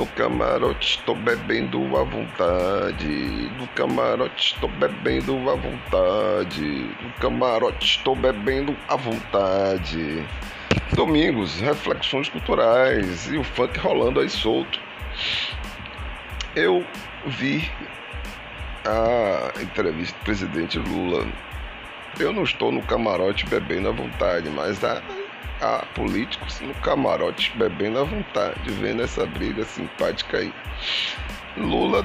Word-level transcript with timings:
no 0.00 0.06
camarote, 0.06 0.96
estou 0.96 1.14
bebendo 1.14 1.78
à 1.94 2.04
vontade. 2.04 3.50
No 3.58 3.68
camarote, 3.68 4.54
estou 4.54 4.70
bebendo 4.70 5.34
à 5.50 5.54
vontade. 5.54 6.90
No 7.02 7.12
camarote, 7.20 7.84
estou 7.84 8.16
bebendo 8.16 8.74
à 8.88 8.96
vontade. 8.96 10.26
Domingos, 10.94 11.60
reflexões 11.60 12.30
culturais 12.30 13.30
e 13.30 13.36
o 13.36 13.44
funk 13.44 13.78
rolando 13.78 14.20
aí 14.20 14.30
solto. 14.30 14.80
Eu 16.56 16.82
vi 17.26 17.70
a 18.86 19.60
entrevista 19.60 20.18
do 20.18 20.24
presidente 20.24 20.78
Lula. 20.78 21.26
Eu 22.18 22.32
não 22.32 22.44
estou 22.44 22.72
no 22.72 22.80
camarote 22.80 23.44
bebendo 23.44 23.90
à 23.90 23.92
vontade, 23.92 24.48
mas 24.48 24.82
a 24.82 25.02
há 25.60 25.84
políticos 25.94 26.60
no 26.60 26.74
camarote 26.76 27.52
bebendo 27.56 27.98
à 27.98 28.04
vontade, 28.04 28.70
vendo 28.70 29.02
essa 29.02 29.26
briga 29.26 29.64
simpática 29.64 30.38
aí. 30.38 30.52
Lula 31.56 32.04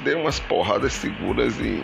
deu 0.00 0.20
umas 0.20 0.38
porradas 0.40 0.92
seguras 0.92 1.58
em, 1.60 1.82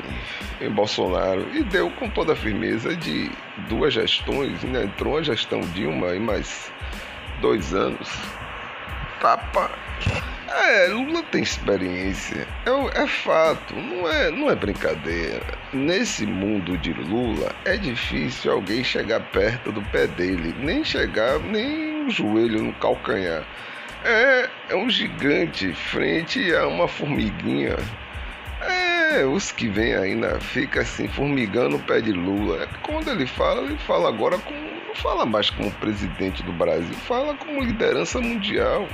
em 0.61 0.71
Bolsonaro 0.71 1.47
e 1.55 1.63
deu 1.65 1.91
com 1.93 2.09
toda 2.09 2.33
a 2.33 2.37
firmeza 2.37 2.95
de 2.97 3.31
duas 3.69 3.95
gestões, 3.95 4.63
né? 4.65 4.85
entrou 4.85 5.19
a 5.19 5.23
gestão 5.23 5.61
Dilma 5.73 6.15
e 6.15 6.21
mais 6.21 6.71
dois 7.41 7.75
anos. 7.75 8.09
Tapa. 9.21 9.71
É, 10.49 10.89
Lula 10.89 11.23
tem 11.31 11.43
experiência, 11.43 12.47
é, 12.67 13.03
é 13.03 13.07
fato, 13.07 13.73
não 13.75 14.11
é, 14.11 14.31
não 14.31 14.51
é 14.51 14.57
brincadeira. 14.57 15.43
Nesse 15.73 16.27
mundo 16.27 16.77
de 16.79 16.93
Lula 16.93 17.55
é 17.65 17.77
difícil 17.77 18.51
alguém 18.51 18.83
chegar 18.83 19.21
perto 19.21 19.71
do 19.71 19.81
pé 19.83 20.09
dele, 20.09 20.53
nem 20.59 20.83
chegar, 20.83 21.39
nem 21.39 22.07
o 22.07 22.11
joelho 22.11 22.63
no 22.63 22.73
calcanhar. 22.75 23.45
É, 24.05 24.49
é 24.71 24.75
um 24.75 24.91
gigante 24.91 25.73
frente 25.73 26.53
a 26.55 26.67
uma 26.67 26.89
formiguinha. 26.89 27.77
É, 28.61 29.25
os 29.25 29.53
que 29.53 29.69
vêm 29.69 29.95
ainda 29.95 30.41
fica 30.41 30.81
assim 30.81 31.07
formigando 31.07 31.77
o 31.77 31.83
pé 31.83 32.01
de 32.01 32.13
Lula. 32.13 32.67
Quando 32.83 33.11
ele 33.11 33.27
fala, 33.27 33.63
ele 33.63 33.79
fala 33.79 34.09
agora 34.09 34.39
como 34.39 34.71
não 34.91 34.95
fala 34.97 35.25
mais 35.25 35.49
como 35.51 35.71
presidente 35.73 36.43
do 36.43 36.53
Brasil, 36.53 36.95
fala 37.07 37.35
como 37.35 37.63
liderança 37.63 38.21
mundial. 38.21 38.89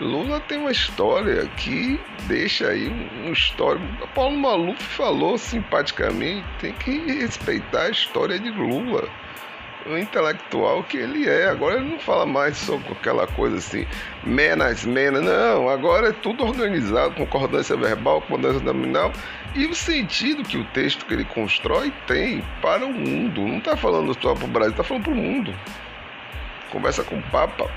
Lula 0.00 0.40
tem 0.40 0.58
uma 0.58 0.72
história 0.72 1.46
que 1.56 2.00
deixa 2.26 2.68
aí 2.68 2.88
um, 2.88 3.30
um. 3.30 4.06
Paulo 4.12 4.36
Maluf 4.36 4.82
falou 4.82 5.38
simpaticamente, 5.38 6.44
tem 6.58 6.72
que 6.72 6.98
respeitar 7.12 7.82
a 7.82 7.90
história 7.90 8.36
de 8.36 8.50
Lula, 8.50 9.08
o 9.86 9.96
intelectual 9.96 10.82
que 10.82 10.96
ele 10.96 11.28
é. 11.28 11.48
Agora 11.48 11.76
ele 11.76 11.90
não 11.90 12.00
fala 12.00 12.26
mais 12.26 12.56
sobre 12.56 12.90
aquela 12.90 13.28
coisa 13.28 13.58
assim, 13.58 13.86
menos, 14.24 14.84
menos, 14.84 15.22
não. 15.22 15.68
Agora 15.68 16.08
é 16.08 16.12
tudo 16.12 16.44
organizado, 16.44 17.14
concordância 17.14 17.76
verbal, 17.76 18.20
concordância 18.22 18.60
nominal 18.64 19.12
e 19.54 19.64
o 19.66 19.74
sentido 19.76 20.42
que 20.42 20.58
o 20.58 20.64
texto 20.72 21.06
que 21.06 21.14
ele 21.14 21.24
constrói 21.24 21.92
tem 22.08 22.42
para 22.60 22.84
o 22.84 22.92
mundo. 22.92 23.42
Não 23.42 23.58
está 23.58 23.76
falando 23.76 24.12
só 24.20 24.34
para 24.34 24.44
o 24.44 24.48
Brasil, 24.48 24.72
está 24.72 24.82
falando 24.82 25.04
para 25.04 25.12
o 25.12 25.16
mundo. 25.16 25.54
Conversa 26.72 27.04
com 27.04 27.16
o 27.16 27.22
Papa 27.30 27.70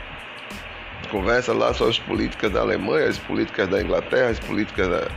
conversa 1.08 1.54
lá 1.54 1.74
sobre 1.74 1.92
as 1.92 2.00
políticas 2.00 2.52
da 2.52 2.62
Alemanha, 2.62 3.08
as 3.08 3.18
políticas 3.18 3.68
da 3.68 3.82
Inglaterra, 3.82 4.30
as 4.30 4.40
políticas 4.40 4.88
da, 4.88 5.08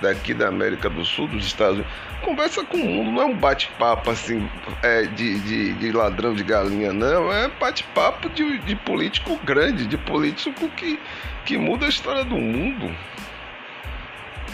daqui 0.00 0.32
da 0.32 0.48
América 0.48 0.88
do 0.88 1.04
Sul, 1.04 1.26
dos 1.28 1.44
Estados 1.44 1.74
Unidos. 1.74 1.92
Conversa 2.22 2.64
com 2.64 2.76
o 2.76 2.84
mundo, 2.84 3.10
não 3.12 3.22
é 3.22 3.24
um 3.26 3.36
bate-papo 3.36 4.10
assim 4.10 4.48
é, 4.82 5.02
de, 5.02 5.38
de, 5.40 5.72
de, 5.74 5.92
ladrão 5.92 6.34
de 6.34 6.42
galinha, 6.42 6.92
não. 6.92 7.32
É 7.32 7.48
bate-papo 7.48 8.28
de, 8.30 8.58
de 8.58 8.76
político 8.76 9.38
grande, 9.44 9.86
de 9.86 9.96
político 9.96 10.68
que, 10.70 10.98
que 11.44 11.56
muda 11.56 11.86
a 11.86 11.88
história 11.88 12.24
do 12.24 12.36
mundo. 12.36 12.94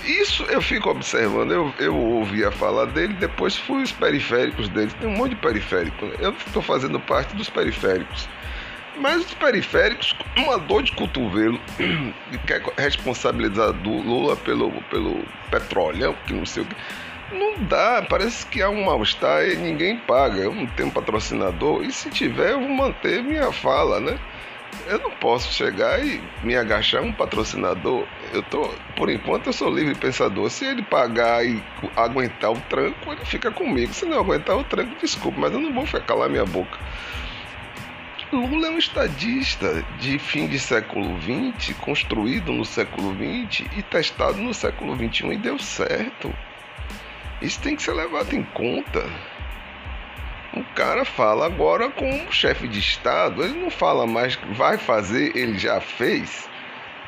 Isso 0.04 0.42
eu 0.44 0.60
fico 0.60 0.90
observando, 0.90 1.50
eu, 1.52 1.72
eu 1.78 1.96
ouvi 1.96 2.44
a 2.44 2.52
fala 2.52 2.86
dele, 2.86 3.14
depois 3.14 3.56
fui 3.56 3.82
os 3.82 3.92
periféricos 3.92 4.68
dele. 4.68 4.92
Tem 5.00 5.08
um 5.08 5.16
monte 5.16 5.30
de 5.30 5.36
periférico. 5.36 6.04
Eu 6.18 6.32
estou 6.32 6.60
fazendo 6.60 7.00
parte 7.00 7.34
dos 7.34 7.48
periféricos. 7.48 8.28
Mas 8.96 9.24
os 9.26 9.34
periféricos, 9.34 10.14
uma 10.36 10.58
dor 10.58 10.82
de 10.82 10.92
cotovelo, 10.92 11.60
que 11.76 12.38
quer 12.46 12.62
responsabilizar 12.76 13.72
do 13.72 13.90
Lula 13.90 14.36
pelo, 14.36 14.70
pelo 14.82 15.24
petróleo, 15.50 16.16
que 16.26 16.32
não 16.32 16.46
sei 16.46 16.62
o 16.62 16.66
que. 16.66 16.76
Não 17.32 17.64
dá, 17.64 18.04
parece 18.08 18.46
que 18.46 18.62
há 18.62 18.70
um 18.70 18.84
mal-estar 18.84 19.44
e 19.48 19.56
ninguém 19.56 19.98
paga. 19.98 20.40
Eu 20.40 20.54
não 20.54 20.66
tenho 20.66 20.90
patrocinador, 20.90 21.82
e 21.82 21.90
se 21.90 22.08
tiver, 22.10 22.52
eu 22.52 22.60
vou 22.60 22.68
manter 22.68 23.22
minha 23.22 23.50
fala, 23.50 23.98
né? 23.98 24.18
Eu 24.86 24.98
não 24.98 25.10
posso 25.12 25.52
chegar 25.52 26.04
e 26.04 26.20
me 26.42 26.56
agachar 26.56 27.02
um 27.02 27.12
patrocinador. 27.12 28.06
Eu 28.32 28.42
tô, 28.42 28.68
por 28.96 29.08
enquanto, 29.08 29.46
eu 29.46 29.52
sou 29.52 29.72
livre 29.72 29.94
pensador. 29.94 30.50
Se 30.50 30.64
ele 30.64 30.82
pagar 30.82 31.44
e 31.46 31.62
aguentar 31.96 32.52
o 32.52 32.60
tranco, 32.68 33.12
ele 33.12 33.24
fica 33.24 33.50
comigo. 33.50 33.94
Se 33.94 34.04
não 34.04 34.18
aguentar 34.18 34.56
o 34.56 34.64
tranco, 34.64 34.94
desculpa, 35.00 35.40
mas 35.40 35.52
eu 35.52 35.60
não 35.60 35.72
vou 35.72 35.86
calar 36.02 36.28
minha 36.28 36.44
boca. 36.44 36.78
Lula 38.34 38.66
é 38.66 38.70
um 38.70 38.78
estadista 38.78 39.84
de 40.00 40.18
fim 40.18 40.48
de 40.48 40.58
século 40.58 41.16
XX, 41.20 41.72
construído 41.78 42.52
no 42.52 42.64
século 42.64 43.14
XX 43.14 43.66
e 43.76 43.82
testado 43.82 44.38
no 44.38 44.52
século 44.52 44.96
XXI 44.96 45.32
e 45.32 45.36
deu 45.36 45.58
certo. 45.58 46.34
Isso 47.40 47.60
tem 47.60 47.76
que 47.76 47.82
ser 47.82 47.92
levado 47.92 48.34
em 48.34 48.42
conta. 48.42 49.08
O 50.52 50.64
cara 50.74 51.04
fala 51.04 51.46
agora 51.46 51.90
como 51.90 52.32
chefe 52.32 52.66
de 52.66 52.80
Estado, 52.80 53.42
ele 53.42 53.60
não 53.60 53.70
fala 53.70 54.06
mais 54.06 54.34
que 54.34 54.46
vai 54.54 54.78
fazer, 54.78 55.36
ele 55.36 55.56
já 55.56 55.80
fez 55.80 56.48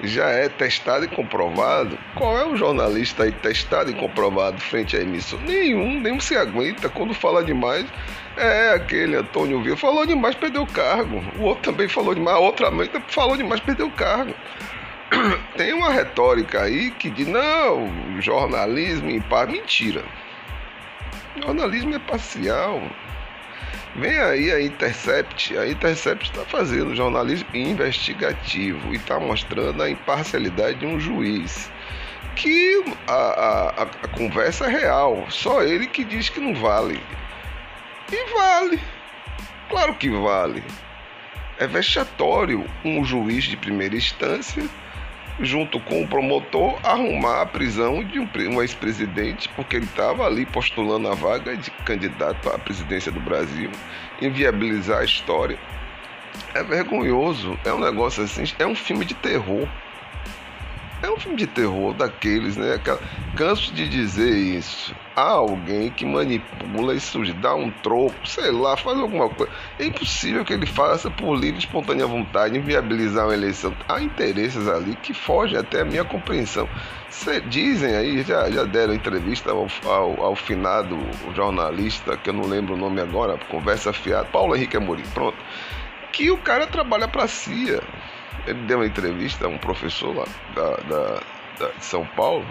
já 0.03 0.29
é 0.29 0.49
testado 0.49 1.05
e 1.05 1.09
comprovado. 1.09 1.99
Qual 2.15 2.39
é 2.39 2.47
o 2.47 2.57
jornalista 2.57 3.25
aí 3.25 3.33
testado 3.33 3.91
e 3.91 3.95
comprovado 3.95 4.61
frente 4.61 4.97
à 4.97 5.01
emissão? 5.01 5.39
Nenhum, 5.41 6.01
nenhum 6.01 6.21
se 6.21 6.37
aguenta. 6.37 6.89
Quando 6.89 7.15
fala 7.15 7.43
demais, 7.43 7.87
é 8.37 8.71
aquele 8.75 9.17
Antônio 9.17 9.63
Vila 9.63 9.77
falou 9.77 10.07
demais, 10.07 10.35
perdeu 10.35 10.63
o 10.63 10.67
cargo. 10.67 11.23
O 11.39 11.45
outro 11.45 11.73
também 11.73 11.89
falou 11.89 12.15
demais, 12.15 12.37
a 12.37 12.41
outra 12.41 12.71
mãe 12.71 12.91
falou 13.09 13.37
demais, 13.37 13.61
perdeu 13.61 13.87
o 13.87 13.93
cargo. 13.93 14.35
Tem 15.57 15.73
uma 15.73 15.91
retórica 15.91 16.63
aí 16.63 16.91
que 16.91 17.09
diz: 17.09 17.27
não, 17.27 18.21
jornalismo 18.21 19.11
em 19.11 19.21
paz. 19.21 19.51
Mentira. 19.51 20.03
Jornalismo 21.43 21.95
é 21.95 21.99
parcial. 21.99 22.83
Vem 23.99 24.19
aí 24.19 24.53
a 24.53 24.61
Intercept. 24.61 25.57
A 25.57 25.67
Intercept 25.67 26.31
está 26.31 26.45
fazendo 26.45 26.95
jornalismo 26.95 27.49
investigativo 27.55 28.93
e 28.93 28.97
está 28.97 29.19
mostrando 29.19 29.83
a 29.83 29.89
imparcialidade 29.89 30.81
de 30.81 30.87
um 30.87 31.01
juiz. 31.01 31.71
Que 32.35 32.85
a, 33.09 33.15
a, 33.15 33.83
a 33.83 34.09
conversa 34.09 34.67
é 34.67 34.69
real, 34.69 35.27
só 35.31 35.63
ele 35.63 35.87
que 35.87 36.05
diz 36.05 36.29
que 36.29 36.41
não 36.41 36.55
vale. 36.55 37.03
E 38.13 38.35
vale. 38.35 38.79
Claro 39.71 39.95
que 39.95 40.11
vale. 40.11 40.63
É 41.59 41.67
vexatório 41.67 42.67
um 42.85 43.03
juiz 43.03 43.45
de 43.45 43.57
primeira 43.57 43.97
instância 43.97 44.63
junto 45.41 45.79
com 45.81 46.03
o 46.03 46.09
promotor, 46.09 46.79
arrumar 46.83 47.43
a 47.43 47.47
prisão 47.47 48.03
de 48.03 48.19
um, 48.19 48.63
ex-presidente, 48.63 49.49
porque 49.51 49.77
ele 49.77 49.85
estava 49.85 50.27
ali 50.27 50.47
postulando 50.47 51.09
a 51.09 51.15
vaga 51.15 51.57
de 51.57 51.71
candidato 51.71 52.49
à 52.49 52.59
presidência 52.59 53.13
do 53.13 53.21
Brasil, 53.21 53.71
inviabilizar 54.21 55.01
a 55.01 55.05
história. 55.05 55.59
É 56.55 56.63
vergonhoso, 56.63 57.59
é 57.65 57.73
um 57.73 57.79
negócio 57.79 58.23
assim, 58.23 58.45
é 58.59 58.67
um 58.67 58.75
filme 58.75 59.05
de 59.05 59.15
terror. 59.15 59.69
É 61.07 61.11
um 61.11 61.21
filme 61.21 61.37
de 61.37 61.47
terror 61.47 61.95
daqueles, 61.95 62.57
né? 62.57 62.81
Canso 63.37 63.73
de 63.73 63.89
dizer 63.89 64.29
isso. 64.29 64.93
Há 65.15 65.31
alguém 65.31 65.89
que 65.89 66.05
manipula 66.05 66.97
isso, 66.97 67.23
dá 67.35 67.55
um 67.55 67.71
troco, 67.71 68.27
sei 68.27 68.51
lá, 68.51 68.77
faz 68.77 68.99
alguma 68.99 69.29
coisa. 69.29 69.53
É 69.79 69.85
impossível 69.85 70.45
que 70.45 70.53
ele 70.53 70.67
faça 70.67 71.09
por 71.09 71.37
livre 71.37 71.55
e 71.55 71.59
espontânea 71.61 72.09
vontade, 72.09 72.59
inviabilizar 72.59 73.27
uma 73.27 73.35
eleição. 73.35 73.73
Há 73.89 74.01
interesses 74.01 74.67
ali 74.67 74.97
que 74.97 75.15
fogem 75.15 75.57
até 75.57 75.83
a 75.83 75.85
minha 75.85 76.05
compreensão. 76.05 76.69
Cê, 77.09 77.41
dizem 77.41 77.95
aí, 77.95 78.25
já, 78.25 78.51
já 78.51 78.65
deram 78.65 78.93
entrevista 78.93 79.53
ao, 79.53 79.69
ao, 79.85 80.21
ao 80.21 80.35
finado 80.35 80.99
jornalista, 81.37 82.17
que 82.17 82.31
eu 82.31 82.35
não 82.35 82.49
lembro 82.49 82.75
o 82.75 82.77
nome 82.77 83.01
agora, 83.01 83.39
conversa 83.49 83.93
fiada, 83.93 84.25
Paulo 84.25 84.57
Henrique 84.57 84.77
Amorim, 84.77 85.05
pronto. 85.15 85.39
Que 86.11 86.33
o 86.33 86.39
cara 86.39 86.67
trabalha 86.67 87.07
para 87.07 87.23
a 87.23 87.29
CIA 87.29 87.81
ele 88.47 88.61
deu 88.67 88.79
uma 88.79 88.87
entrevista 88.87 89.47
a 89.47 89.49
um 89.49 89.59
professor 89.59 90.15
lá 90.15 90.25
da, 90.55 90.77
da, 90.77 91.21
da 91.59 91.69
de 91.69 91.85
São 91.85 92.05
Paulo 92.07 92.45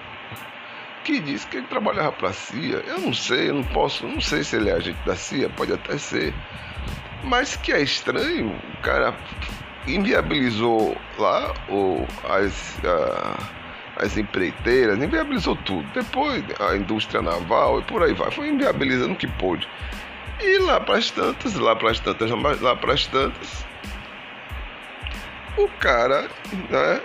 que 1.06 1.20
disse 1.20 1.46
que 1.48 1.58
ele 1.58 1.68
trabalhava 1.68 2.12
para 2.12 2.30
a 2.30 2.34
CIA. 2.34 2.84
Eu 2.88 3.00
não 3.00 3.14
sei, 3.14 3.50
eu 3.50 3.54
não 3.54 3.64
posso, 3.64 4.06
não 4.08 4.20
sei 4.20 4.44
se 4.44 4.56
ele 4.56 4.70
é 4.70 4.74
agente 4.74 5.00
da 5.06 5.16
CIA, 5.16 5.50
pode 5.50 5.72
até 5.72 5.98
ser. 5.98 6.34
Mas 7.24 7.56
que 7.56 7.72
é 7.72 7.82
estranho, 7.82 8.52
o 8.74 8.82
cara 8.82 9.16
inviabilizou 9.88 10.98
lá 11.18 11.54
o, 11.70 12.06
as, 12.28 12.80
a, 12.84 14.04
as 14.04 14.18
empreiteiras, 14.18 15.02
inviabilizou 15.02 15.56
tudo. 15.58 15.88
Depois 15.94 16.44
a 16.60 16.76
indústria 16.76 17.22
naval 17.22 17.80
e 17.80 17.84
por 17.84 18.04
aí 18.04 18.14
vai, 18.14 18.31
foi 18.31 18.50
inviabilizando 18.50 19.14
o 19.14 19.16
que 19.16 19.28
pôde. 19.28 19.68
E 20.42 20.58
lá 20.60 20.80
para 20.80 20.98
as 20.98 21.12
tantas, 21.12 21.54
lá 21.54 21.76
para 21.76 21.92
as 21.92 22.00
tantas, 22.00 22.30
lá 22.62 22.76
para 22.76 22.94
as 22.94 23.06
tantas, 23.06 23.66
o 25.57 25.68
cara, 25.80 26.28
né, 26.69 27.02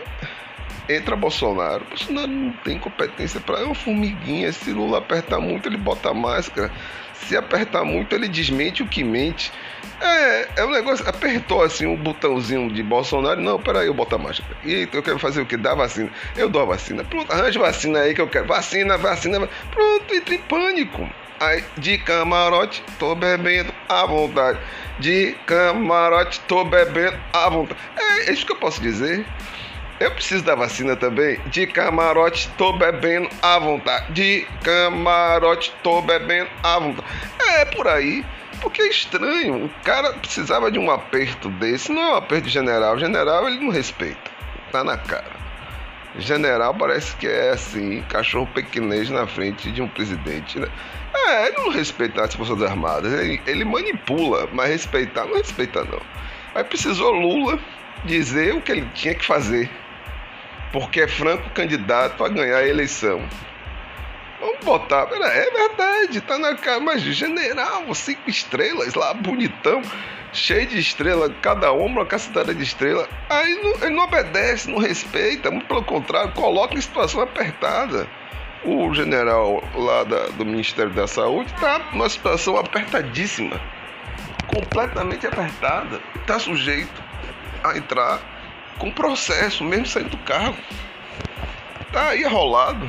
entra 0.88 1.16
Bolsonaro. 1.16 1.84
Bolsonaro 1.84 2.28
não 2.28 2.52
tem 2.64 2.78
competência 2.78 3.40
para. 3.40 3.60
É 3.60 3.64
uma 3.64 3.74
formiguinha. 3.74 4.52
Se 4.52 4.72
Lula 4.72 4.98
apertar 4.98 5.40
muito, 5.40 5.68
ele 5.68 5.76
bota 5.76 6.12
máscara. 6.12 6.70
Se 7.14 7.36
apertar 7.36 7.84
muito, 7.84 8.14
ele 8.14 8.28
desmente 8.28 8.82
o 8.82 8.86
que 8.86 9.04
mente. 9.04 9.52
É, 10.00 10.48
é 10.56 10.64
um 10.64 10.70
negócio. 10.70 11.06
Apertou 11.08 11.62
assim 11.62 11.86
um 11.86 11.96
botãozinho 11.96 12.72
de 12.72 12.82
Bolsonaro. 12.82 13.40
Não, 13.40 13.60
peraí, 13.60 13.86
eu 13.86 13.94
boto 13.94 14.14
a 14.14 14.18
máscara. 14.18 14.56
E 14.64 14.88
eu 14.92 15.02
quero 15.02 15.18
fazer 15.18 15.40
o 15.40 15.46
que? 15.46 15.56
Dar 15.56 15.74
vacina. 15.74 16.10
Eu 16.36 16.48
dou 16.48 16.62
a 16.62 16.64
vacina. 16.64 17.04
Pronto, 17.04 17.30
arranja 17.30 17.58
vacina 17.58 18.00
aí 18.00 18.14
que 18.14 18.20
eu 18.20 18.28
quero. 18.28 18.46
Vacina, 18.46 18.96
vacina. 18.96 19.48
Pronto, 19.70 20.14
entra 20.14 20.34
em 20.34 20.38
pânico. 20.38 21.08
De 21.78 21.96
camarote, 21.96 22.84
tô 22.98 23.14
bebendo 23.14 23.72
à 23.88 24.04
vontade. 24.04 24.58
De 24.98 25.34
camarote, 25.46 26.38
tô 26.40 26.66
bebendo 26.66 27.18
à 27.32 27.48
vontade. 27.48 27.80
É, 27.96 28.28
é 28.28 28.32
isso 28.32 28.44
que 28.44 28.52
eu 28.52 28.56
posso 28.56 28.78
dizer. 28.82 29.24
Eu 29.98 30.10
preciso 30.10 30.44
da 30.44 30.54
vacina 30.54 30.96
também. 30.96 31.40
De 31.46 31.66
camarote, 31.66 32.50
tô 32.58 32.74
bebendo 32.74 33.30
à 33.40 33.58
vontade. 33.58 34.12
De 34.12 34.46
camarote, 34.62 35.74
tô 35.82 36.02
bebendo 36.02 36.50
à 36.62 36.78
vontade. 36.78 37.08
É 37.56 37.64
por 37.64 37.88
aí. 37.88 38.22
Porque 38.60 38.82
é 38.82 38.88
estranho. 38.90 39.64
O 39.64 39.70
cara 39.82 40.12
precisava 40.12 40.70
de 40.70 40.78
um 40.78 40.90
aperto 40.90 41.48
desse. 41.48 41.90
Não 41.90 42.02
é 42.02 42.12
um 42.12 42.16
aperto 42.16 42.48
de 42.48 42.50
general. 42.50 42.96
O 42.96 42.98
general 42.98 43.48
ele 43.48 43.64
não 43.64 43.70
respeita. 43.70 44.30
Tá 44.70 44.84
na 44.84 44.98
cara. 44.98 45.39
General 46.18 46.74
parece 46.74 47.14
que 47.16 47.26
é 47.26 47.50
assim, 47.50 48.02
cachorro 48.08 48.48
pequenês 48.52 49.08
na 49.10 49.26
frente 49.26 49.70
de 49.70 49.80
um 49.80 49.88
presidente, 49.88 50.58
né? 50.58 50.68
É, 51.14 51.46
ele 51.48 51.56
não 51.58 51.70
respeita 51.70 52.22
as 52.22 52.34
Forças 52.34 52.62
Armadas. 52.62 53.12
Ele, 53.12 53.40
ele 53.46 53.64
manipula, 53.64 54.48
mas 54.52 54.70
respeitar 54.70 55.24
não 55.26 55.36
respeita 55.36 55.84
não. 55.84 56.00
Aí 56.54 56.64
precisou 56.64 57.12
Lula 57.12 57.58
dizer 58.04 58.54
o 58.54 58.60
que 58.60 58.72
ele 58.72 58.88
tinha 58.94 59.14
que 59.14 59.24
fazer 59.24 59.70
porque 60.72 61.00
é 61.00 61.08
franco 61.08 61.50
candidato 61.50 62.24
a 62.24 62.28
ganhar 62.28 62.58
a 62.58 62.68
eleição. 62.68 63.22
Vamos 64.40 64.64
botar, 64.64 65.06
é 65.12 65.50
verdade, 65.50 66.20
tá 66.22 66.38
na 66.38 66.54
cara, 66.54 66.80
mas 66.80 67.02
general, 67.02 67.92
cinco 67.94 68.30
estrelas 68.30 68.94
lá, 68.94 69.12
bonitão, 69.12 69.82
cheio 70.32 70.66
de 70.66 70.78
estrela, 70.78 71.30
cada 71.42 71.72
ombro 71.72 72.00
uma 72.00 72.06
cacetada 72.06 72.54
de 72.54 72.62
estrela. 72.62 73.08
Aí 73.28 73.54
não, 73.62 73.70
ele 73.82 73.94
não 73.94 74.04
obedece, 74.04 74.70
não 74.70 74.78
respeita, 74.78 75.50
muito 75.50 75.66
pelo 75.66 75.82
contrário, 75.82 76.32
coloca 76.32 76.74
em 76.74 76.80
situação 76.80 77.20
apertada. 77.20 78.06
O 78.64 78.92
general 78.92 79.62
lá 79.74 80.04
da, 80.04 80.26
do 80.28 80.44
Ministério 80.44 80.92
da 80.92 81.06
Saúde 81.06 81.52
está 81.54 81.78
numa 81.92 82.08
situação 82.08 82.58
apertadíssima, 82.58 83.58
completamente 84.46 85.26
apertada, 85.26 86.00
está 86.16 86.38
sujeito 86.38 87.02
a 87.64 87.76
entrar 87.76 88.20
com 88.78 88.90
processo, 88.90 89.64
mesmo 89.64 89.86
saindo 89.86 90.10
do 90.10 90.18
carro. 90.18 90.56
Tá 91.92 92.08
aí 92.08 92.22
rolado. 92.24 92.88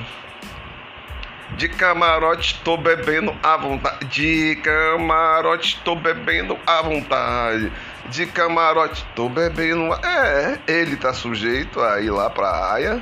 De 1.58 1.70
camarote 1.70 2.60
tô 2.64 2.78
bebendo 2.78 3.36
à 3.44 3.58
vontade. 3.58 4.06
De 4.06 4.56
camarote 4.58 5.80
tô 5.84 5.96
bebendo 5.96 6.58
à 6.66 6.82
vontade. 6.82 7.72
De 8.10 8.26
camarote 8.26 9.06
tô 9.16 9.30
bebendo. 9.30 9.94
É, 10.06 10.60
ele 10.68 10.96
tá 10.96 11.14
sujeito 11.14 11.82
a 11.82 12.02
ir 12.02 12.10
lá 12.10 12.30
pra 12.30 12.74
Aia 12.74 13.02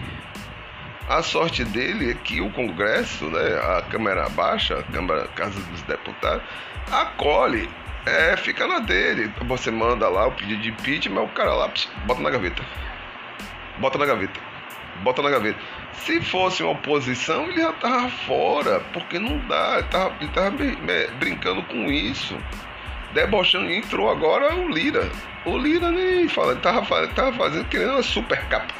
A 1.09 1.23
sorte 1.23 1.65
dele 1.65 2.11
é 2.11 2.15
que 2.15 2.41
o 2.41 2.51
Congresso, 2.51 3.27
né, 3.27 3.61
a 3.79 3.83
Câmara 3.83 4.29
Baixa, 4.29 4.81
a 4.81 4.83
Câmara 4.83 5.29
Casa 5.29 5.61
dos 5.61 5.83
Deputados, 5.83 6.43
acolhe, 6.91 7.71
é, 8.05 8.37
fica 8.37 8.67
na 8.67 8.81
dele. 8.81 9.33
Você 9.43 9.71
manda 9.71 10.09
lá 10.09 10.27
o 10.27 10.33
pedido 10.33 10.63
de 10.63 10.71
impeachment, 10.71 11.23
o 11.23 11.29
cara 11.29 11.55
lá, 11.55 11.71
bota 12.07 12.21
na 12.21 12.31
gaveta. 12.31 12.61
Bota 13.79 13.99
na 13.99 14.07
gaveta. 14.07 14.41
Bota 15.05 15.23
na 15.23 15.31
gaveta. 15.31 15.61
Se 15.93 16.21
fosse 16.21 16.65
uma 16.65 16.73
oposição, 16.73 17.45
ele 17.45 17.63
já 17.63 17.71
estava 17.71 18.09
fora, 18.09 18.81
porque 18.93 19.21
não 19.21 19.39
dá, 19.47 19.85
ele 20.21 20.29
estava 20.29 20.51
brincando 21.21 21.63
com 21.65 21.85
isso. 21.85 22.37
Debochando, 23.15 23.71
entrou 23.71 24.11
agora 24.11 24.57
o 24.57 24.69
Lira. 24.69 25.09
O 25.45 25.57
Lira 25.57 25.93
nem 25.93 26.29
fala, 26.29 26.51
ele 26.51 26.59
estava 26.59 27.07
tava 27.09 27.33
fazendo, 27.33 27.69
querendo 27.69 27.93
uma 27.93 28.03
super 28.03 28.45
capa. 28.49 28.75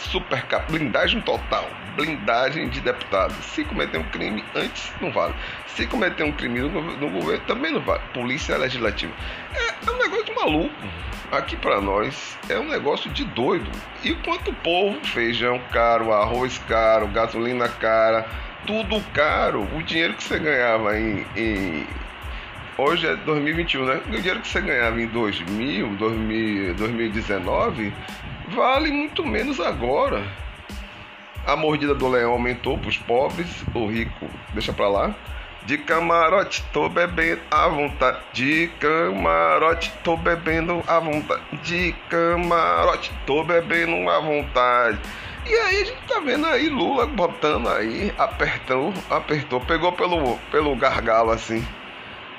Super 0.00 0.44
blindagem 0.68 1.20
total, 1.20 1.68
blindagem 1.94 2.68
de 2.68 2.80
deputado. 2.80 3.34
Se 3.42 3.64
cometer 3.64 3.98
um 3.98 4.04
crime 4.04 4.44
antes, 4.54 4.92
não 5.00 5.12
vale. 5.12 5.34
Se 5.68 5.86
cometer 5.86 6.24
um 6.24 6.32
crime 6.32 6.60
no, 6.60 6.82
no 6.96 7.10
governo, 7.10 7.44
também 7.46 7.72
não 7.72 7.80
vale. 7.80 8.02
Polícia 8.12 8.56
Legislativa. 8.56 9.12
É, 9.54 9.88
é 9.88 9.92
um 9.92 9.98
negócio 9.98 10.24
de 10.24 10.34
maluco 10.34 10.74
aqui 11.30 11.56
para 11.56 11.80
nós 11.80 12.36
é 12.48 12.58
um 12.58 12.68
negócio 12.68 13.10
de 13.10 13.24
doido. 13.24 13.70
E 14.02 14.14
quanto 14.14 14.50
o 14.50 14.54
povo, 14.54 14.98
feijão 15.06 15.60
caro, 15.72 16.12
arroz 16.12 16.58
caro, 16.66 17.06
gasolina 17.08 17.68
cara, 17.68 18.26
tudo 18.66 19.00
caro. 19.12 19.66
O 19.76 19.82
dinheiro 19.82 20.14
que 20.14 20.24
você 20.24 20.38
ganhava 20.38 20.98
em, 20.98 21.26
em 21.36 21.86
hoje 22.76 23.06
é 23.06 23.16
2021, 23.16 23.84
né? 23.84 24.00
O 24.06 24.10
dinheiro 24.10 24.40
que 24.40 24.48
você 24.48 24.60
ganhava 24.60 25.00
em 25.00 25.06
2000, 25.06 25.96
2000 25.96 26.74
2019 26.74 27.92
vale 28.50 28.90
muito 28.90 29.24
menos 29.24 29.60
agora. 29.60 30.22
A 31.46 31.56
mordida 31.56 31.94
do 31.94 32.08
leão 32.08 32.32
aumentou 32.32 32.76
para 32.78 32.88
os 32.88 32.98
pobres, 32.98 33.64
o 33.74 33.86
rico 33.86 34.26
deixa 34.52 34.72
para 34.72 34.88
lá. 34.88 35.14
De 35.64 35.76
camarote 35.78 36.64
tô 36.72 36.88
bebendo 36.88 37.40
à 37.50 37.68
vontade. 37.68 38.18
De 38.32 38.70
camarote 38.78 39.92
tô 40.02 40.16
bebendo 40.16 40.82
à 40.86 40.98
vontade. 40.98 41.42
De 41.62 41.94
camarote 42.08 43.12
tô 43.26 43.44
bebendo 43.44 44.08
à 44.08 44.20
vontade. 44.20 44.98
E 45.46 45.54
aí 45.54 45.82
a 45.82 45.84
gente 45.84 46.02
tá 46.06 46.20
vendo 46.20 46.46
aí 46.46 46.68
Lula 46.68 47.06
botando 47.06 47.68
aí, 47.68 48.12
apertou, 48.18 48.92
apertou, 49.08 49.60
pegou 49.60 49.92
pelo, 49.92 50.36
pelo 50.50 50.76
gargalo 50.76 51.30
assim. 51.30 51.66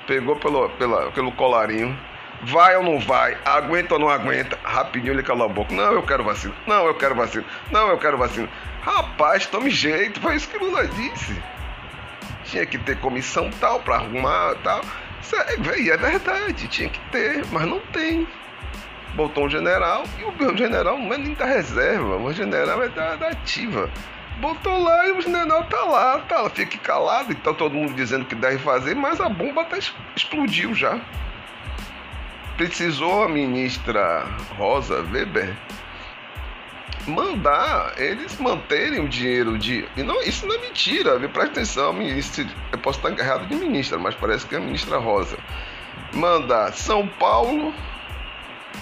Pegou 0.07 0.35
pelo, 0.35 0.69
pela, 0.69 1.11
pelo 1.11 1.31
colarinho. 1.31 1.97
Vai 2.43 2.75
ou 2.75 2.83
não 2.83 3.00
vai? 3.00 3.38
Aguenta 3.45 3.93
ou 3.93 4.00
não 4.00 4.10
aguenta? 4.10 4.57
Rapidinho 4.63 5.13
ele 5.13 5.24
calou 5.24 5.45
a 5.45 5.50
boca. 5.50 5.74
Não, 5.74 5.93
eu 5.93 6.03
quero 6.03 6.24
vacina. 6.24 6.53
Não, 6.65 6.88
eu 6.88 6.95
quero 6.95 7.15
vacina. 7.15 7.45
Não, 7.69 7.89
eu 7.89 7.98
quero 7.98 8.17
vacina. 8.17 8.50
Rapaz, 8.81 9.45
tome 9.45 9.69
jeito. 9.69 10.19
Foi 10.19 10.36
isso 10.36 10.50
que 10.50 10.57
Lula 10.57 10.88
disse 10.88 11.41
tinha 12.51 12.65
que 12.65 12.77
ter 12.77 13.00
comissão 13.00 13.50
tal 13.60 13.79
para 13.79 13.95
arrumar 13.95 14.55
tal. 14.63 14.81
É, 15.33 15.53
é 15.53 15.98
verdade, 15.98 16.67
tinha 16.67 16.89
que 16.89 17.00
ter, 17.10 17.45
mas 17.51 17.65
não 17.65 17.79
tem. 17.79 18.27
Botou 19.15 19.45
um 19.45 19.50
general 19.50 20.03
e 20.19 20.43
o 20.43 20.57
general 20.57 20.98
não 20.98 21.13
é 21.13 21.17
nem 21.17 21.33
da 21.33 21.45
reserva, 21.45 22.17
o 22.17 22.33
general 22.33 22.83
é 22.83 22.89
da, 22.89 23.15
da 23.15 23.29
ativa. 23.29 23.89
Botou 24.39 24.83
lá 24.83 25.07
e 25.07 25.12
o 25.12 25.21
general 25.21 25.63
tá 25.65 25.83
lá, 25.83 26.19
tá, 26.19 26.50
fique 26.50 26.77
calado, 26.77 27.31
então 27.31 27.53
todo 27.53 27.75
mundo 27.75 27.93
dizendo 27.93 28.25
que 28.25 28.36
deve 28.36 28.57
fazer, 28.57 28.95
mas 28.95 29.21
a 29.21 29.29
bomba 29.29 29.63
tá, 29.63 29.77
explodiu 30.15 30.74
já. 30.74 31.00
Precisou 32.61 33.23
a 33.23 33.27
ministra 33.27 34.23
Rosa 34.55 35.03
Weber 35.11 35.57
mandar 37.07 37.95
eles 37.97 38.37
manterem 38.37 38.99
o 38.99 39.09
dinheiro 39.09 39.57
de. 39.57 39.83
E 39.97 40.03
não, 40.03 40.21
isso 40.21 40.45
não 40.45 40.53
é 40.53 40.59
mentira, 40.59 41.17
viu? 41.17 41.27
Presta 41.27 41.53
atenção, 41.53 41.91
ministra. 41.91 42.45
Eu 42.71 42.77
posso 42.77 42.99
estar 42.99 43.09
encarregado 43.09 43.47
de 43.47 43.55
ministra, 43.55 43.97
mas 43.97 44.13
parece 44.13 44.45
que 44.45 44.53
é 44.53 44.59
a 44.59 44.61
ministra 44.61 44.99
Rosa. 44.99 45.39
Mandar 46.13 46.71
São 46.73 47.07
Paulo. 47.07 47.73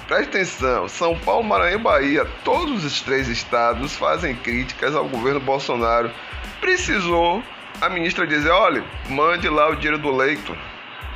Presta 0.09 0.27
atenção, 0.27 0.89
São 0.89 1.17
Paulo, 1.17 1.45
Maranhão 1.45 1.79
e 1.79 1.81
Bahia, 1.81 2.25
todos 2.43 2.83
os 2.83 3.00
três 3.00 3.29
estados 3.29 3.95
fazem 3.95 4.36
críticas 4.36 4.93
ao 4.93 5.07
governo 5.07 5.39
Bolsonaro. 5.39 6.12
Precisou 6.59 7.41
a 7.79 7.88
ministra 7.88 8.27
dizer: 8.27 8.50
olha, 8.50 8.83
mande 9.07 9.48
lá 9.48 9.69
o 9.69 9.75
dinheiro 9.75 10.00
do 10.00 10.13
leito 10.13 10.53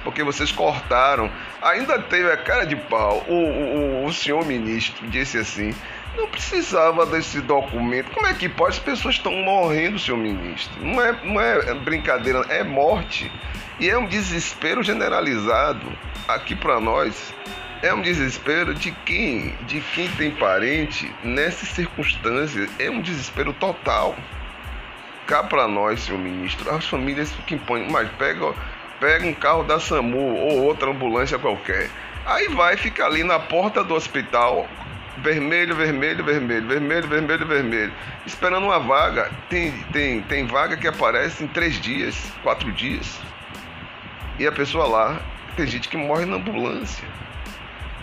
porque 0.03 0.23
vocês 0.23 0.51
cortaram. 0.51 1.31
Ainda 1.61 1.99
teve 1.99 2.31
a 2.31 2.37
cara 2.37 2.65
de 2.65 2.75
pau. 2.75 3.23
O, 3.27 3.33
o, 3.33 4.05
o 4.05 4.13
senhor 4.13 4.45
ministro 4.45 5.07
disse 5.07 5.37
assim: 5.37 5.73
Não 6.15 6.27
precisava 6.27 7.05
desse 7.05 7.41
documento. 7.41 8.11
Como 8.11 8.27
é 8.27 8.33
que 8.33 8.49
pode? 8.49 8.71
As 8.71 8.79
pessoas 8.79 9.15
estão 9.15 9.31
morrendo, 9.31 9.97
senhor 9.97 10.17
ministro. 10.17 10.73
Não 10.83 11.01
é, 11.01 11.11
não 11.23 11.41
é 11.41 11.73
brincadeira, 11.75 12.39
é 12.49 12.63
morte. 12.63 13.31
E 13.79 13.89
é 13.89 13.97
um 13.97 14.05
desespero 14.05 14.83
generalizado 14.83 15.91
aqui 16.27 16.55
para 16.55 16.79
nós. 16.79 17.33
É 17.81 17.93
um 17.93 18.01
desespero 18.01 18.73
de 18.73 18.91
quem, 18.91 19.55
de 19.67 19.81
quem 19.93 20.07
tem 20.11 20.31
parente 20.31 21.11
nessas 21.23 21.67
circunstâncias. 21.69 22.69
É 22.79 22.89
um 22.89 23.01
desespero 23.01 23.51
total. 23.51 24.15
Cá 25.27 25.43
para 25.43 25.67
nós, 25.67 26.01
senhor 26.01 26.17
ministro, 26.17 26.73
as 26.73 26.85
famílias 26.85 27.31
que 27.47 27.55
impõem, 27.55 27.89
mas 27.89 28.09
pega, 28.11 28.53
pega 28.99 29.25
um 29.25 29.33
carro 29.33 29.63
da 29.63 29.79
SAMU 29.79 30.35
ou 30.35 30.63
outra 30.63 30.89
ambulância 30.89 31.39
qualquer. 31.39 31.89
Aí 32.25 32.47
vai 32.49 32.77
ficar 32.77 33.07
ali 33.07 33.23
na 33.23 33.39
porta 33.39 33.83
do 33.83 33.93
hospital 33.93 34.67
vermelho, 35.17 35.75
vermelho, 35.75 36.23
vermelho, 36.23 36.67
vermelho, 36.67 37.07
vermelho, 37.07 37.45
vermelho, 37.45 37.93
esperando 38.25 38.65
uma 38.65 38.79
vaga. 38.79 39.31
Tem, 39.49 39.71
tem, 39.91 40.21
tem 40.21 40.45
vaga 40.45 40.77
que 40.77 40.87
aparece 40.87 41.43
em 41.43 41.47
três 41.47 41.79
dias, 41.79 42.15
quatro 42.41 42.71
dias. 42.71 43.19
E 44.39 44.47
a 44.47 44.51
pessoa 44.51 44.87
lá, 44.87 45.21
tem 45.55 45.67
gente 45.67 45.87
que 45.87 45.97
morre 45.97 46.25
na 46.25 46.37
ambulância. 46.37 47.07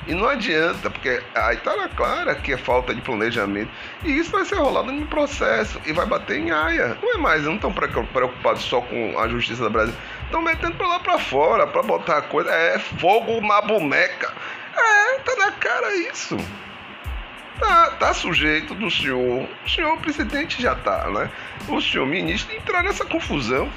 E 0.06 0.14
não 0.14 0.26
adianta, 0.26 0.90
porque 0.90 1.22
aí 1.34 1.56
tá 1.58 1.76
na 1.76 1.88
clara 1.88 2.34
que 2.34 2.52
é 2.52 2.56
falta 2.56 2.94
de 2.94 3.00
planejamento. 3.02 3.70
E 4.02 4.10
isso 4.10 4.30
vai 4.30 4.44
ser 4.44 4.56
rolado 4.56 4.90
no 4.90 5.06
processo 5.06 5.80
e 5.84 5.92
vai 5.92 6.06
bater 6.06 6.38
em 6.38 6.50
aia. 6.50 6.96
Não 7.02 7.14
é 7.14 7.18
mais, 7.18 7.44
não 7.44 7.56
estão 7.56 7.72
preocupados 7.72 8.62
só 8.62 8.80
com 8.80 9.18
a 9.18 9.28
justiça 9.28 9.64
do 9.64 9.70
Brasil. 9.70 9.94
Estão 10.30 10.42
metendo 10.42 10.76
pra 10.76 10.86
lá 10.86 11.00
pra 11.00 11.18
fora, 11.18 11.66
pra 11.66 11.82
botar 11.82 12.22
coisa. 12.22 12.50
É 12.50 12.78
fogo 12.78 13.40
na 13.40 13.60
boneca. 13.60 14.32
É, 14.76 15.18
tá 15.18 15.34
na 15.36 15.50
cara 15.52 15.94
isso 15.96 16.36
tá, 17.60 17.90
tá 17.98 18.14
sujeito 18.14 18.74
do 18.74 18.90
senhor, 18.90 19.46
o 19.64 19.68
senhor 19.68 19.96
presidente 19.98 20.60
já 20.60 20.74
tá, 20.74 21.08
né? 21.10 21.30
O 21.68 21.80
senhor 21.80 22.06
ministro 22.06 22.56
entrar 22.56 22.82
nessa 22.82 23.04
confusão. 23.04 23.70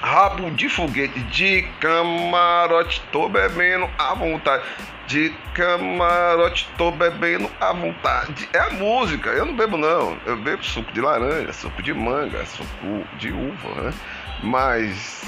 Rabo 0.00 0.50
de 0.50 0.68
foguete, 0.68 1.18
de 1.20 1.62
camarote, 1.80 3.02
tô 3.12 3.28
bebendo 3.28 3.88
à 3.98 4.14
vontade. 4.14 4.64
De 5.06 5.32
camarote, 5.54 6.68
tô 6.76 6.90
bebendo 6.90 7.50
à 7.60 7.72
vontade. 7.72 8.48
É 8.52 8.58
a 8.58 8.70
música, 8.70 9.30
eu 9.30 9.46
não 9.46 9.56
bebo 9.56 9.76
não. 9.76 10.18
Eu 10.26 10.36
bebo 10.36 10.64
suco 10.64 10.92
de 10.92 11.00
laranja, 11.00 11.52
suco 11.52 11.82
de 11.82 11.94
manga, 11.94 12.44
suco 12.44 13.06
de 13.16 13.30
uva, 13.32 13.82
né? 13.82 13.94
Mas 14.42 15.24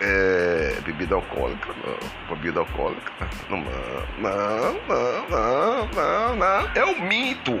é, 0.00 0.76
bebida 0.84 1.14
alcoólica, 1.14 1.68
não. 1.84 2.36
Bebida 2.36 2.60
alcoólica, 2.60 3.12
não, 3.48 3.58
não, 3.58 4.80
não, 4.88 5.28
não, 5.30 5.86
não, 5.88 6.36
não. 6.36 6.70
É 6.74 6.84
o 6.84 7.00
minto. 7.00 7.60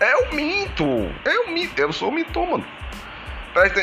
É 0.00 0.16
o 0.16 0.34
minto. 0.34 0.84
É 1.24 1.38
o 1.40 1.52
minto. 1.52 1.78
Eu 1.78 1.92
sou 1.92 2.08
o 2.08 2.12
mitômano. 2.12 2.64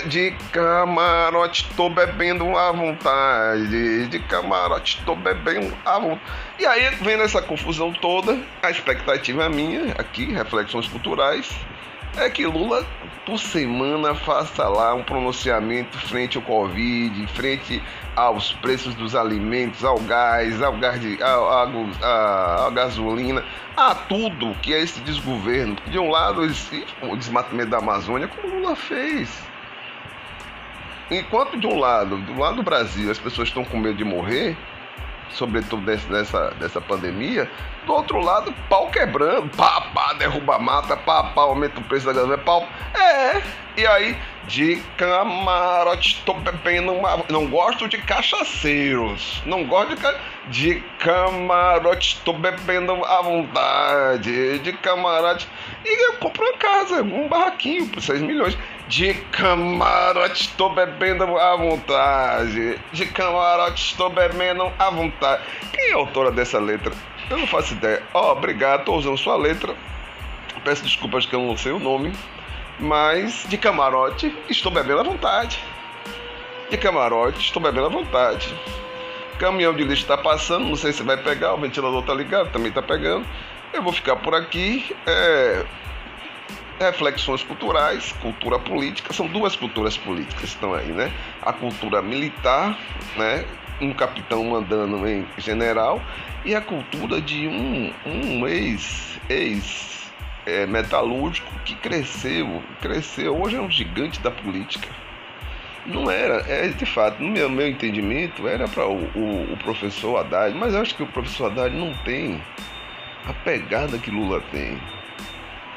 De 0.08 0.32
camarote, 0.52 1.70
tô 1.76 1.90
bebendo 1.90 2.58
à 2.58 2.72
vontade. 2.72 4.08
De 4.08 4.20
camarote, 4.22 5.02
tô 5.06 5.16
bebendo 5.16 5.72
à 5.86 6.00
vontade. 6.00 6.22
E 6.58 6.66
aí, 6.66 6.90
vendo 6.96 7.24
essa 7.24 7.42
confusão 7.42 7.94
toda, 7.94 8.40
a 8.64 8.72
expectativa 8.72 9.48
minha, 9.48 9.94
aqui, 9.94 10.26
reflexões 10.34 10.88
culturais, 10.88 11.56
é 12.20 12.30
que 12.30 12.46
Lula 12.46 12.86
por 13.26 13.38
semana 13.38 14.14
faça 14.14 14.68
lá 14.68 14.94
um 14.94 15.04
pronunciamento 15.04 15.98
frente 15.98 16.38
ao 16.38 16.44
Covid, 16.44 17.28
frente 17.28 17.82
aos 18.16 18.54
preços 18.54 18.94
dos 18.96 19.16
alimentos, 19.16 19.84
ao 19.84 20.00
gás, 20.00 20.62
ao 20.62 20.74
gás 20.78 21.00
de, 21.00 21.18
gasolina, 22.74 23.44
a 23.78 23.96
tudo 23.96 24.56
que 24.62 24.74
é 24.74 24.82
esse 24.82 25.00
desgoverno. 25.02 25.78
De 25.88 26.00
um 26.00 26.10
lado, 26.10 26.44
esse, 26.44 26.86
o 27.02 27.16
desmatamento 27.16 27.70
da 27.70 27.78
Amazônia, 27.78 28.28
como 28.28 28.56
Lula 28.56 28.76
fez. 28.76 29.30
Enquanto 31.12 31.58
de 31.58 31.66
um 31.66 31.80
lado, 31.80 32.18
do 32.18 32.38
lado 32.38 32.58
do 32.58 32.64
Brasil, 32.64 33.10
as 33.10 33.18
pessoas 33.18 33.48
estão 33.48 33.64
com 33.64 33.78
medo 33.78 33.96
de 33.96 34.04
morrer, 34.04 34.58
sobretudo 35.32 35.84
dessa, 35.84 36.52
dessa 36.60 36.82
pandemia, 36.82 37.50
do 37.86 37.94
outro 37.94 38.20
lado, 38.20 38.54
pau 38.70 38.90
quebrando, 38.90 39.50
pá, 39.56 39.82
pá, 39.94 40.14
derruba 40.14 40.60
mata, 40.60 40.96
pá, 40.98 41.24
pá, 41.24 41.42
aumenta 41.42 41.80
o 41.80 41.84
preço 41.84 42.06
da 42.06 42.14
gasolina, 42.14 42.38
pau. 42.38 42.68
É, 42.94 43.42
e 43.78 43.88
aí, 43.88 44.18
de 44.48 44.82
camarote, 44.98 46.22
tô 46.26 46.34
bebendo 46.34 46.92
uma. 46.92 47.24
Não 47.30 47.48
gosto 47.48 47.88
de 47.88 47.98
cachaceiros, 48.00 49.42
não 49.46 49.64
gosto 49.66 49.96
de. 49.96 50.40
De 50.50 50.82
camarote, 50.98 52.20
tô 52.26 52.34
bebendo 52.34 52.92
à 53.06 53.22
vontade, 53.22 54.58
de 54.60 54.74
camarote. 54.74 55.48
E 55.86 56.10
eu 56.10 56.14
compro 56.14 56.44
uma 56.44 56.58
casa, 56.58 57.04
um 57.04 57.28
barraquinho 57.28 57.88
por 57.88 58.02
6 58.02 58.22
milhões. 58.22 58.58
De 58.90 59.14
camarote, 59.14 60.42
estou 60.42 60.74
bebendo 60.74 61.38
à 61.38 61.56
vontade. 61.56 62.80
De 62.92 63.06
camarote, 63.06 63.92
estou 63.92 64.10
bebendo 64.10 64.64
à 64.80 64.90
vontade. 64.90 65.44
Quem 65.72 65.92
é 65.92 65.94
a 65.94 65.98
autora 65.98 66.32
dessa 66.32 66.58
letra? 66.58 66.92
Eu 67.30 67.38
não 67.38 67.46
faço 67.46 67.76
ideia. 67.76 68.02
Oh, 68.16 68.32
obrigado, 68.32 68.80
estou 68.80 68.98
usando 68.98 69.16
sua 69.16 69.38
letra. 69.38 69.76
Peço 70.64 70.82
desculpas 70.84 71.28
que 71.28 71.36
eu 71.36 71.40
não 71.40 71.56
sei 71.56 71.72
o 71.72 71.78
nome. 71.78 72.12
Mas 72.80 73.46
de 73.48 73.60
camarote, 73.60 74.36
estou 74.50 74.72
bebendo 74.72 75.02
à 75.02 75.04
vontade. 75.04 75.64
De 76.72 76.78
camarote, 76.78 77.42
estou 77.42 77.62
bebendo 77.62 77.86
à 77.86 77.90
vontade. 77.90 78.52
Caminhão 79.38 79.76
de 79.76 79.84
lixo 79.84 80.02
está 80.02 80.18
passando, 80.18 80.66
não 80.66 80.76
sei 80.76 80.94
se 80.94 81.04
vai 81.04 81.16
pegar, 81.16 81.54
o 81.54 81.58
ventilador 81.58 82.00
está 82.00 82.16
ligado, 82.16 82.52
também 82.52 82.70
está 82.70 82.82
pegando. 82.82 83.24
Eu 83.72 83.84
vou 83.84 83.94
ficar 83.94 84.16
por 84.16 84.34
aqui. 84.34 84.96
É, 85.06 85.64
reflexões 86.80 87.44
culturais, 87.44 88.14
cultura 88.22 88.58
política, 88.58 89.14
são 89.14 89.28
duas 89.28 89.56
culturas 89.56 89.98
políticas 89.98 90.40
que 90.40 90.46
estão 90.46 90.74
aí, 90.74 90.92
né? 90.92 91.12
A 91.42 91.52
cultura 91.52 92.02
militar, 92.02 92.78
né? 93.18 93.46
Um 93.82 93.94
capitão 93.94 94.44
mandando 94.46 95.08
em 95.08 95.26
general 95.38 96.02
e 96.46 96.56
a 96.56 96.62
cultura 96.62 97.22
de 97.22 97.48
um, 97.48 97.94
um 98.06 98.48
ex, 98.48 99.20
ex 99.30 100.12
é, 100.46 100.66
metalúrgico 100.66 101.52
que 101.66 101.76
cresceu, 101.76 102.64
cresceu, 102.82 103.40
hoje 103.40 103.58
é 103.58 103.62
um 103.62 103.70
gigante 103.70 104.20
da 104.22 104.32
política. 104.32 104.88
Não 105.86 106.10
era, 106.10 106.46
é 106.48 106.68
de 106.68 106.86
fato, 106.86 107.22
no 107.22 107.30
meu, 107.30 107.50
meu 107.50 107.68
entendimento, 107.68 108.48
era 108.48 108.68
para 108.68 108.88
o, 108.88 109.06
o, 109.16 109.54
o, 109.54 109.58
professor 109.58 110.18
Haddad, 110.18 110.56
mas 110.56 110.76
acho 110.76 110.96
que 110.96 111.04
o 111.04 111.08
professor 111.08 111.48
Haddad 111.48 111.76
não 111.76 111.94
tem 112.04 112.42
a 113.26 113.34
pegada 113.34 113.98
que 113.98 114.12
Lula 114.12 114.42
tem 114.52 114.78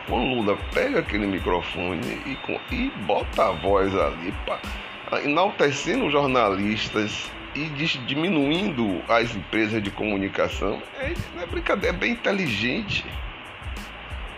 quando 0.07 0.35
Lula 0.35 0.59
pega 0.73 1.01
aquele 1.01 1.27
microfone 1.27 2.01
e, 2.27 2.75
e 2.75 2.91
bota 3.07 3.49
a 3.49 3.53
voz 3.53 3.95
ali, 3.95 4.33
pá, 4.47 4.61
enaltecendo 5.25 6.11
jornalistas 6.11 7.31
e 7.55 7.67
diminuindo 8.07 9.03
as 9.09 9.35
empresas 9.35 9.83
de 9.83 9.91
comunicação, 9.91 10.83
é, 10.99 11.13
é 11.43 11.47
brincadeira, 11.47 11.95
é 11.95 11.99
bem 11.99 12.13
inteligente. 12.13 13.05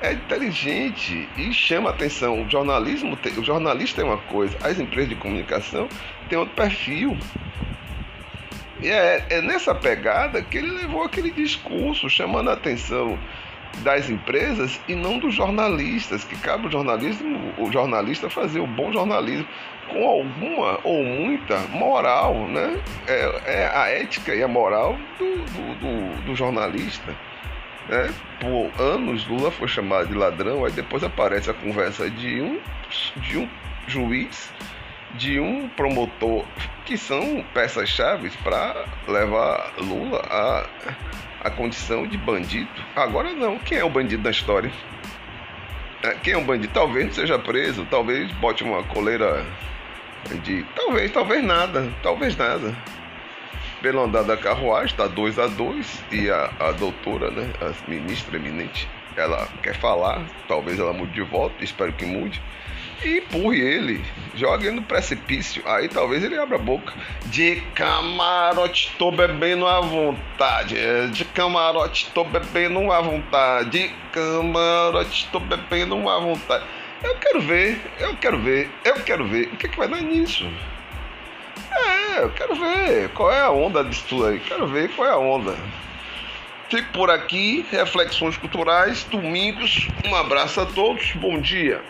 É 0.03 0.13
inteligente 0.13 1.29
e 1.37 1.53
chama 1.53 1.91
atenção. 1.91 2.43
O 2.43 2.51
jornalismo, 2.51 3.17
tem, 3.17 3.33
o 3.39 3.45
jornalista 3.45 4.03
é 4.03 4.05
uma 4.05 4.19
coisa, 4.19 4.57
as 4.63 4.79
empresas 4.79 5.09
de 5.09 5.17
comunicação 5.17 5.89
têm 6.29 6.37
outro 6.37 6.55
perfil. 6.55 7.17
E 8.81 8.89
é, 8.89 9.25
é 9.31 9.41
nessa 9.41 9.75
pegada 9.75 10.43
que 10.43 10.59
ele 10.59 10.71
levou 10.73 11.05
aquele 11.05 11.31
discurso 11.31 12.11
chamando 12.11 12.51
a 12.51 12.55
atenção 12.55 13.19
das 13.83 14.09
empresas 14.09 14.81
e 14.89 14.95
não 14.95 15.19
dos 15.19 15.35
jornalistas, 15.35 16.25
que 16.25 16.37
cabe 16.37 16.67
o 16.67 16.71
jornalismo, 16.71 17.53
o 17.59 17.71
jornalista 17.71 18.31
fazer 18.31 18.61
o 18.61 18.67
bom 18.67 18.93
jornalismo 18.93 19.47
com 19.89 20.07
alguma 20.07 20.81
ou 20.83 21.05
muita 21.05 21.59
moral, 21.69 22.35
né? 22.49 22.81
É, 23.07 23.43
é 23.47 23.71
a 23.75 23.89
ética 23.89 24.35
e 24.35 24.43
a 24.43 24.49
moral 24.49 24.99
do, 25.19 25.35
do, 25.37 25.75
do, 25.75 26.23
do 26.23 26.35
jornalista. 26.35 27.15
Né? 27.89 28.13
Por 28.41 28.83
anos 28.83 29.27
Lula 29.27 29.51
foi 29.51 29.69
chamado 29.69 30.09
de 30.09 30.15
ladrão, 30.15 30.65
aí 30.65 30.73
depois 30.73 31.05
aparece 31.05 31.51
a 31.51 31.55
conversa 31.55 32.09
de 32.09 32.41
um, 32.41 32.59
de 33.17 33.39
um 33.39 33.49
juiz, 33.87 34.51
de 35.15 35.41
um 35.41 35.69
promotor, 35.69 36.45
que 36.85 36.99
são 36.99 37.45
peças-chave 37.55 38.31
para 38.43 38.85
levar 39.09 39.73
Lula 39.79 40.23
a 40.29 40.67
a 41.45 41.51
condição 41.51 42.07
de 42.07 42.17
bandido. 42.17 42.71
Agora 42.97 43.31
não. 43.33 43.59
Quem 43.59 43.77
é 43.77 43.85
o 43.85 43.91
bandido 43.91 44.23
da 44.23 44.31
história? 44.31 44.73
É, 46.03 46.15
quem 46.15 46.33
é 46.33 46.37
o 46.39 46.45
bandido? 46.45 46.73
Talvez 46.73 47.07
não 47.07 47.13
seja 47.13 47.39
preso, 47.39 47.87
talvez 47.91 48.33
bote 48.33 48.65
uma 48.65 48.83
coleira 48.85 49.45
de. 50.43 50.65
Talvez, 50.75 51.13
talvez 51.13 51.45
nada, 51.45 51.93
talvez 52.03 52.35
nada. 52.37 52.75
Pelo 53.83 54.03
andar 54.03 54.23
da 54.23 54.39
carruagem, 54.39 54.87
está 54.87 55.07
2 55.07 55.39
a 55.39 55.47
2 55.47 56.05
e 56.11 56.31
a, 56.31 56.51
a 56.59 56.73
doutora, 56.73 57.31
né, 57.31 57.51
a 57.61 57.91
ministra 57.91 58.37
eminente, 58.37 58.89
ela 59.15 59.47
quer 59.63 59.75
falar, 59.75 60.25
talvez 60.49 60.79
ela 60.79 60.95
mude 60.95 61.13
de 61.13 61.21
volta, 61.21 61.63
espero 61.63 61.93
que 61.93 62.07
mude. 62.07 62.41
E 63.05 63.19
empurre 63.19 63.61
ele, 63.61 64.05
jogue 64.35 64.67
ele 64.67 64.77
no 64.77 64.83
precipício. 64.83 65.63
Aí 65.67 65.89
talvez 65.89 66.25
ele 66.25 66.39
abra 66.39 66.57
a 66.57 66.61
boca. 66.61 66.93
De 67.27 67.61
camarote, 67.75 68.95
tô 68.99 69.11
bebendo 69.11 69.67
à 69.67 69.81
vontade. 69.81 70.77
De 71.13 71.25
camarote, 71.27 72.11
tô 72.13 72.25
bebendo 72.25 72.91
à 72.91 73.01
vontade. 73.01 73.71
De 73.71 73.89
camarote, 74.13 75.29
tô 75.31 75.41
bebendo 75.41 76.09
à 76.09 76.19
vontade. 76.19 76.65
Eu 77.03 77.17
quero 77.17 77.41
ver, 77.41 77.81
eu 77.99 78.17
quero 78.17 78.39
ver, 78.39 78.71
eu 78.85 78.95
quero 78.95 79.27
ver. 79.27 79.49
O 79.49 79.57
que, 79.57 79.67
é 79.67 79.69
que 79.69 79.77
vai 79.77 79.89
dar 79.89 80.01
nisso? 80.01 80.51
É, 81.71 82.23
eu 82.23 82.31
quero 82.31 82.55
ver 82.55 83.11
qual 83.11 83.31
é 83.31 83.41
a 83.41 83.51
onda 83.51 83.85
disso 83.85 84.05
tudo 84.09 84.27
aí. 84.27 84.41
Quero 84.41 84.67
ver 84.67 84.89
qual 84.95 85.09
é 85.09 85.13
a 85.13 85.19
onda. 85.19 85.55
Fico 86.71 86.91
por 86.93 87.11
aqui, 87.11 87.65
reflexões 87.71 88.37
culturais, 88.39 89.05
domingos. 89.05 89.87
Um 90.07 90.15
abraço 90.15 90.61
a 90.61 90.67
todos, 90.67 91.13
bom 91.13 91.39
dia. 91.39 91.83